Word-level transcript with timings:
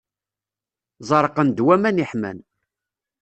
Zerqen-d 1.07 1.59
waman 1.65 1.97
iḥman. 2.03 2.37